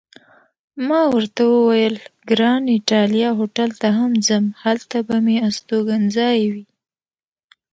ما 0.87 1.01
ورته 1.15 1.41
وویل: 1.55 1.95
ګران 2.29 2.63
ایټالیا 2.75 3.29
هوټل 3.39 3.69
ته 3.81 3.87
هم 3.97 4.11
ځم، 4.27 4.45
هلته 4.63 4.97
به 5.07 5.15
مې 5.25 5.35
استوګنځی 5.47 6.41
وي. 6.53 6.65